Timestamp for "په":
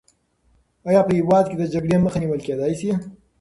1.07-1.11